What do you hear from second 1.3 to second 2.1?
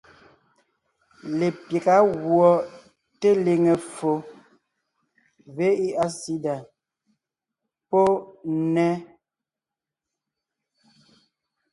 Lepyága